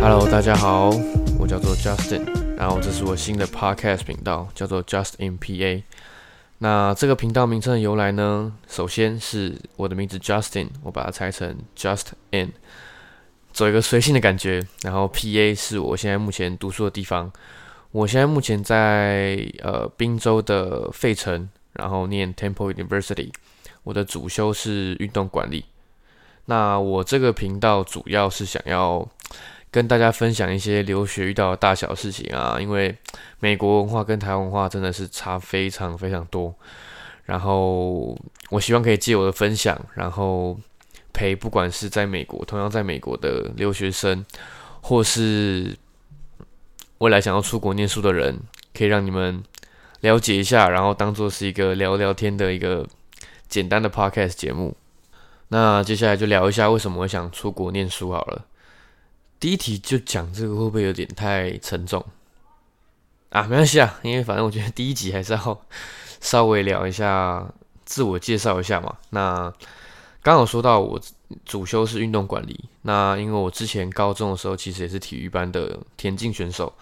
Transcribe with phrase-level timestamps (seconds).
[0.00, 0.90] Hello，大家好，
[1.38, 2.24] 我叫做 Justin，
[2.56, 5.82] 然后这是我新的 Podcast 频道，叫做 Just in PA。
[6.58, 12.52] 那这个频道名称的由来呢，首先是我的名字 Justin，我把它拆成 Just in，
[13.52, 14.66] 走一个随性的感觉。
[14.82, 17.30] 然后 PA 是我现在目前读书的地方，
[17.94, 23.30] 我现在目前在呃滨州的费城，然后念 Temple University，
[23.84, 25.64] 我的主修是运动管理。
[26.46, 29.08] 那我这个频道主要是想要。
[29.70, 32.96] 跟大家分享一些留学遇到的大小事情啊，因为
[33.40, 36.54] 美国文化跟台湾文化真的是差非常非常多。
[37.24, 38.16] 然后
[38.50, 40.56] 我希望可以借我的分享，然后
[41.12, 44.24] 陪不管是在美国同样在美国的留学生，
[44.80, 45.76] 或是
[47.04, 48.40] 未来想要出国念书的人，
[48.72, 49.42] 可以让你们
[50.00, 52.88] 了解一下，然后当做是一个聊聊天的一个
[53.46, 54.74] 简单的 podcast 节目。
[55.48, 58.46] 那接下来就聊一下为什么我想出国念书好了。
[59.38, 62.02] 第一题就讲这个会不会有点太沉重
[63.28, 63.42] 啊？
[63.42, 65.60] 没关系啊，因为反正我觉得第一集还是要
[66.22, 67.46] 稍微聊一下，
[67.84, 68.96] 自我介绍一下嘛。
[69.10, 69.52] 那
[70.24, 70.98] 刚好说到我
[71.44, 76.72] 主修是运动管理，那因为我之前高中的时候其实也是体育班的田径选手，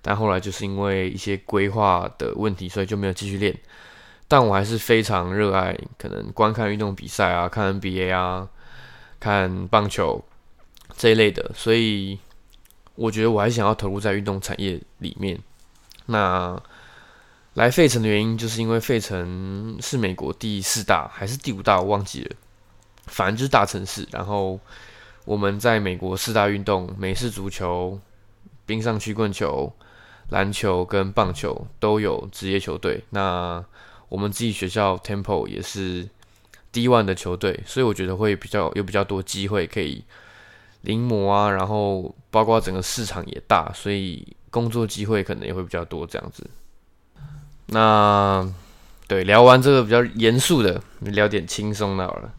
[0.00, 3.58] 但后来就是因为一些规划的问题，所以就没有继续练。
[4.28, 8.48] 但我还是非常热爱，可能观看运动比赛啊，看 NBA 啊，
[9.18, 10.24] 看棒球。
[10.94, 12.18] 这一类的，所以
[12.94, 15.40] 我觉得我还想要投入在运动产业里面。
[16.06, 16.62] 那
[17.54, 22.36] 来费城的原因，就是因为费城是美国第四大还是第五大，我忘记了，
[23.06, 24.06] 反正就是大城市。
[24.10, 24.58] 然后
[25.24, 27.98] 我们在美国四大运动——美式足球、
[28.66, 29.72] 冰上曲棍球、
[30.30, 33.04] 篮球跟棒球都有职业球队。
[33.10, 33.64] 那
[34.08, 36.08] 我们自己学校 Temple 也是
[36.70, 40.04] D One 的球队，所以我觉得会比较有比较多机会可以。
[40.82, 46.50] 临摹啊，然后包括整个市场也大，所以工作机会可能也会比较多这样子。
[47.66, 48.52] 那
[49.06, 52.34] 对，聊完这个比较严肃的，聊点轻松的好了。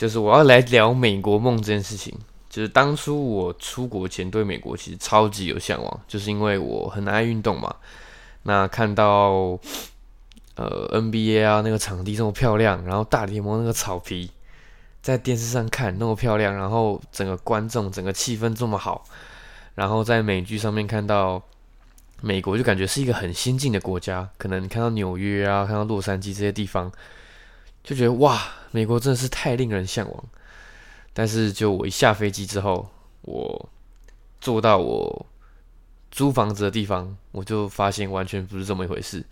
[0.00, 2.16] 就是我要来聊美国梦这件事情。
[2.48, 7.76] 就是当初我出国前对美国其实超级有向往，就是因为我很爱运动嘛。
[8.44, 9.58] 那看到
[10.54, 14.30] 呃 NBA 啊那个场地这么漂亮，然后大联盟那个草皮。
[15.02, 19.04] 在电视上看那么漂亮，然后整个观众、整个气氛这么好，
[19.74, 21.42] 然后在美剧上面看到
[22.22, 24.28] 美国，就感觉是一个很先进的国家。
[24.38, 26.90] 可能看到纽约啊，看到洛杉矶这些地方，
[27.82, 30.24] 就觉得哇，美国真的是太令人向往。
[31.12, 32.88] 但是就我一下飞机之后，
[33.22, 33.68] 我
[34.40, 35.26] 坐到我
[36.10, 39.24] 租房子的地方，我就发现完全不是这么一回事。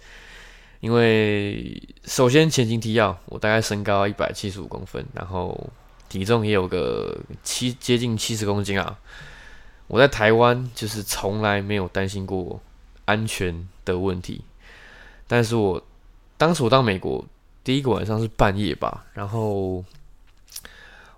[0.81, 5.71] 因为首先前情提要，我大概身高一百七十五公分，然后
[6.09, 8.99] 体重也有个七接近七十公斤啊。
[9.87, 12.61] 我在台湾就是从来没有担心过
[13.07, 14.43] 安全的问题，
[15.27, 15.83] 但是我
[16.37, 17.25] 当时我到美国
[17.63, 19.85] 第一个晚上是半夜吧，然后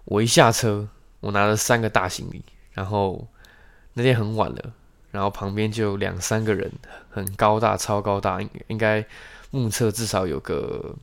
[0.05, 0.89] 我一下车，
[1.21, 2.43] 我拿了三个大行李，
[2.73, 3.27] 然后
[3.95, 4.73] 那天很晚了，
[5.11, 6.71] 然后旁边就两三个人，
[7.11, 9.07] 很高大，超高大，应应该。
[9.53, 10.95] 目测至少有个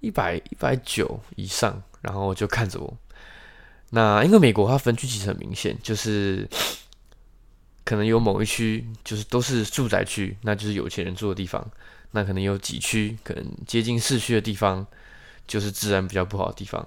[0.00, 2.92] 一百一百九以上，然后就看着我。
[3.90, 6.48] 那因为美国它分区其实很明显，就是
[7.84, 11.62] 可能有某一区就是都是住宅区，那就是有钱人住的地方；
[12.12, 14.86] 那可能有几区可能接近市区的地方，
[15.46, 16.86] 就是治安比较不好的地方。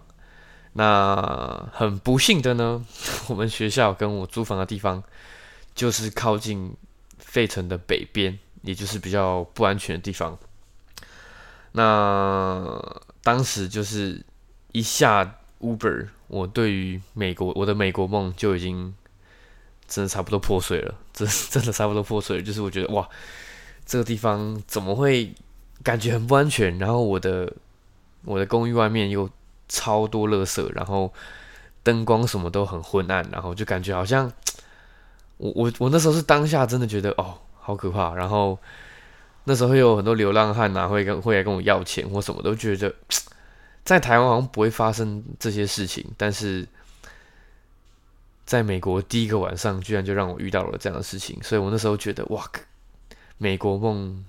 [0.74, 2.86] 那很不幸的呢，
[3.30, 5.04] 我们学校跟我租房的地方
[5.74, 6.76] 就是靠近
[7.18, 8.38] 费城的北边。
[8.64, 10.38] 也就是比较不安全的地方。
[11.72, 14.22] 那当时就是
[14.74, 18.94] 一下 Uber，我对于美国我的美国梦就已经
[19.88, 22.44] 真的差不多破碎了， 真真的差不多破碎了。
[22.44, 23.08] 就是我觉得哇，
[23.86, 25.34] 这个地方怎么会
[25.84, 26.78] 感觉很不安全？
[26.78, 27.52] 然后我的
[28.26, 29.30] 我的公寓外面又
[29.68, 31.14] 超多垃圾，然后
[31.84, 34.32] 灯光什么都很昏暗，然后就感觉好像
[35.38, 37.40] 我我我那时候是当下真的觉得哦。
[37.60, 38.14] 好可怕！
[38.16, 38.58] 然后
[39.44, 42.96] 那时候会有很多流浪汉呐，会跟会来跟我要钱或什么，都觉得
[43.84, 46.66] 在台湾好像不会发生这些事情，但是
[48.48, 52.44] 在美国第一个晚上，居然就让我遇到了这样的事情，所以我那时候觉得哇，
[53.38, 54.26] 美国梦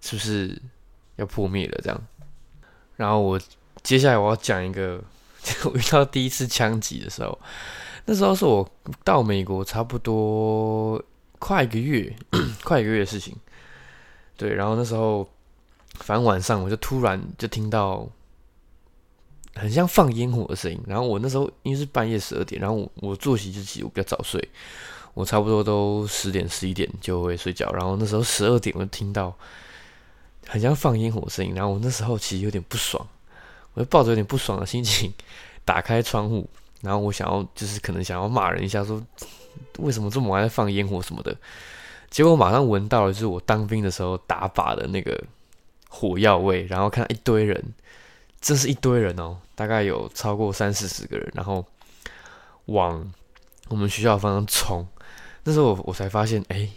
[0.00, 0.62] 是不是
[1.16, 1.80] 要破灭了？
[1.82, 2.00] 这样。
[2.96, 3.40] 然后我
[3.82, 5.02] 接下来我要讲一个
[5.64, 7.36] 我遇到第一次枪击的时候，
[8.04, 8.70] 那时候是我
[9.02, 11.02] 到美国差不多。
[11.40, 12.16] 快一个月，
[12.62, 13.36] 快一个月的事情。
[14.34, 15.28] 对，然后那时候
[15.96, 18.08] 反正晚上我就突然就听到
[19.54, 24.48] 很像放烟火的声音，然后我那时候因为是半夜十二点，然后我我作息就其实我比较早睡，
[25.14, 29.34] 我差不多都十点十一点就会睡觉，然后那时候十二点我就听到
[30.46, 33.06] 很像放烟火声音，然后我那时候其实有点不爽，
[33.74, 35.12] 我就抱着有点不爽的心情
[35.64, 36.48] 打开窗户，
[36.80, 39.00] 然后我想要就是可能想要骂人一下，说
[39.78, 41.36] 为什么这么晚在放烟火什么的。
[42.10, 45.20] 结果马上闻到了，就是我当兵的时候打靶的那个
[45.88, 47.60] 火药味，然后看到一堆人，
[48.44, 51.64] 这是一堆人哦，大概有超过三四十个人，然后
[52.66, 53.10] 往
[53.68, 54.86] 我们学校方向冲。
[55.44, 56.68] 那时候我我才发现，哎，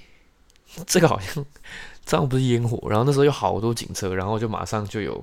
[0.85, 1.45] 这个好像
[2.05, 2.89] 这样不是烟火。
[2.89, 5.21] 然后那时候有好多警车，然后就马上就有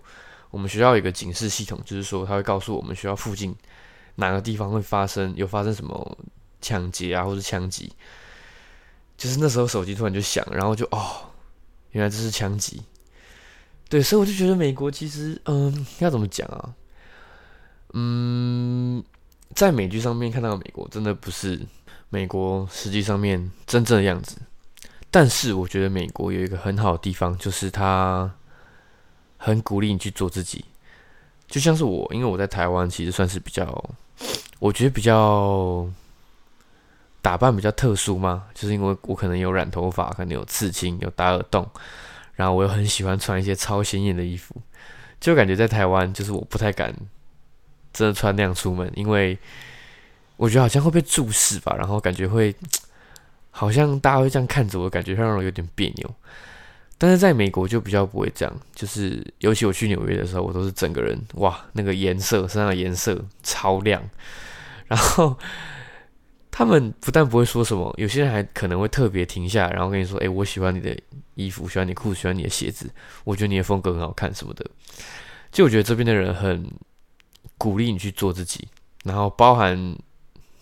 [0.51, 3.57] 我们学校有个警示系统，就是说他会告诉我们学校附近
[4.17, 6.19] 哪个地方会发生有发生什么
[6.61, 7.91] 抢劫啊，或者枪击。
[9.17, 11.31] 就是那时候手机突然就响，然后就哦，
[11.93, 12.83] 原来这是枪击。
[13.95, 16.75] 对，所以我就觉得美国其实，嗯，要怎么讲啊？
[17.93, 19.01] 嗯，
[19.55, 21.65] 在美剧上面看到美国真的不是
[22.09, 24.39] 美国实际上面真正的样子。
[25.13, 28.29] 但是我觉得美国有一个很好的地方，就是它
[29.37, 30.65] 很鼓励你去做自己。
[31.47, 33.95] 就像是我，因为我在台湾其实算是比较，
[34.59, 35.89] 我觉得比较。
[37.23, 38.47] 打扮比较特殊嘛？
[38.55, 41.67] 就是因为我可能有染头发，可能有刺青，有打耳洞，
[42.37, 44.55] 然后我又很喜欢穿一些超鲜艳的衣服，
[45.21, 46.95] 就感觉在台湾，就是我不太敢
[47.93, 49.39] 真的穿那样出门，因为
[50.37, 52.55] 我觉得好像会被注视吧，然后感觉会
[53.51, 56.15] 好像大家会这样看着我，感觉会让我有点别扭。
[56.99, 64.03] 但是在美国就比较不会这样，就是尤其我去纽约的时候，我都是整个人哇，那个颜色身上的颜色超亮，
[64.87, 65.37] 然后。
[66.57, 70.97] 他们不但不会说什么，有些人还可能会特别停下，然后跟你说：“哎，我喜欢你的
[71.35, 72.91] 衣服，喜欢你裤子，喜欢你的鞋子，
[73.25, 74.65] 我觉得你的风格很好看什么的。”
[75.53, 76.69] 就我觉得这边的人很
[77.57, 78.67] 鼓励你去做自己，
[79.05, 79.97] 然后包含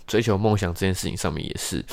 [0.07, 1.85] 追求梦想这件事情上面也是。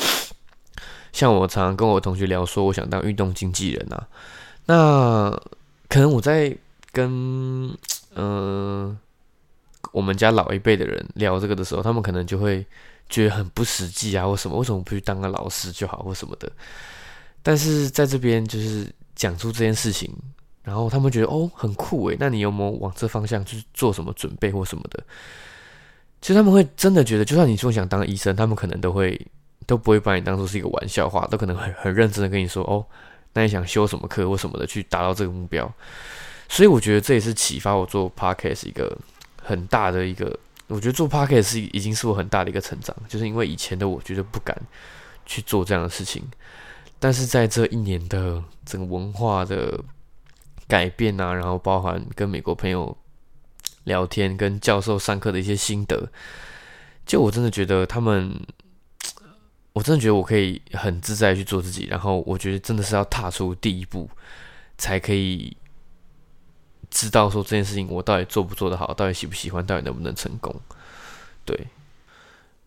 [1.11, 4.07] 像我常常跟我同学聊说，我想当运动经纪人啊。
[4.65, 5.31] 那
[5.87, 6.55] 可能我在
[6.91, 7.75] 跟
[8.15, 8.97] 嗯
[9.91, 12.65] 我们家老一辈的人聊这个的时候，他们可能就会。
[13.09, 14.55] 觉得很不实际啊，或什么？
[14.55, 16.47] 为什么不去当个老师就好，或什么的？
[17.41, 20.13] 但是在这边就是讲出这件事情，
[20.63, 25.03] 然后他们觉得哦很酷诶，那你有没有往这方向去做什么准备或什么的？
[26.21, 29.19] 其实他们会真的觉得，就算你说想当医生，他们可能都会
[29.65, 32.86] 都不会把你当做是一个玩笑话，都可能很很认真的跟你说哦，
[33.33, 35.71] 那你想修什么课或什么的去达到这个目标。
[36.50, 38.97] 所以我觉得这也是启发我做 podcast 一个
[39.42, 40.38] 很大的一个。
[40.68, 44.56] 我觉得做 p o c k e t 是已经是我很大的一个成长，就是因为以前的我觉得不敢
[45.25, 46.24] 去做这样的事情，
[46.99, 49.83] 但是在这一年的整个文化的
[50.67, 52.95] 改变啊，然后包含跟美国朋友
[53.85, 56.11] 聊天、跟教授上课的一些心得，
[57.05, 58.39] 就我真的觉得他们，
[59.73, 64.09] 我真的觉得我可以很自在去做自己，然后我觉得真的是要踏出第一步
[64.77, 65.55] 才可以。
[66.91, 70.59] 知道说这件事情我到底做不做得好，到底喜不喜欢，到底能不能成功？
[71.45, 71.67] 对，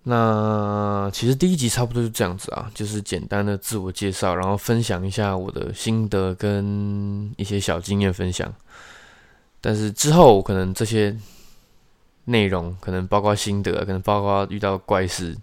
[0.05, 8.53] 那其实第一集差不多就这样子啊，就是简单的自我介绍，然后分享一下我的心得跟一些小经验分享。
[9.61, 11.17] 但是之后可能这些
[12.25, 15.37] 内容，可能包括心得，可能包括遇到怪事，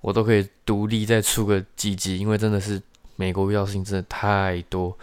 [0.00, 2.80] 我都可以独立再出个几集，因为真的是
[3.16, 4.96] 美国遇到事情真的太多。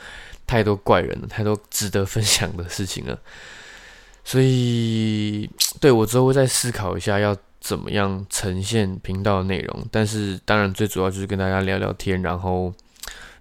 [0.47, 3.15] 太多怪人了，太多值得分享的事情了，
[4.23, 5.47] 所以
[5.79, 9.85] 对我之后会再思考一下要怎么样呈现频道的内容。
[9.91, 12.73] 但是当然最主要就是跟大家聊聊天，然后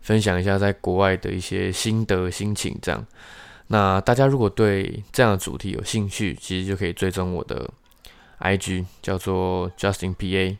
[0.01, 2.77] 分享一下在国外的一些心得心情。
[2.83, 3.07] 这样，
[3.69, 7.71] 那大家如果对这样的主题有兴趣，其实就可以追踪我的
[8.41, 10.57] IG，叫做 JustinPA，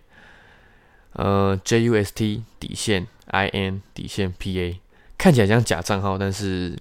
[1.13, 4.77] 呃，JUST 底线 IN 底线 PA。
[5.17, 6.79] 看起来像假账号，但是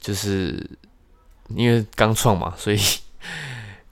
[0.00, 0.66] 就是
[1.48, 2.78] 因为刚创嘛，所以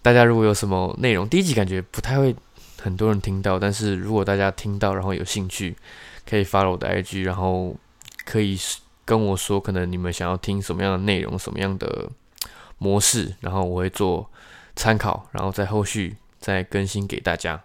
[0.06, 2.32] 大家如果有什么内容，第一集感觉不太会
[2.80, 5.76] 很多人听到，但是如果大家听到然后有兴趣，
[6.24, 7.74] 可以发了我的 IG，然后
[8.24, 8.56] 可以
[9.04, 12.08] 跟我说，可能你们想要听什么样的内容，什么样的
[12.78, 14.30] 模式，然后我会做
[14.76, 17.60] 参考，然后在后续再更新给大家。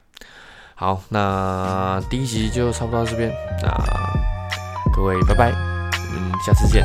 [0.73, 3.31] 好，那第一集就差不多到这边，
[3.61, 3.69] 那。
[4.95, 6.83] 各位，拜拜，我们下次见。